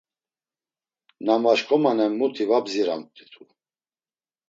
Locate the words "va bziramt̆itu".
2.49-3.43